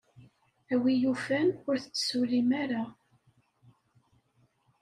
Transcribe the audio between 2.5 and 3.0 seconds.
ara.